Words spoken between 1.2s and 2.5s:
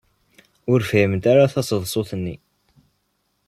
ara taseḍsut-nni.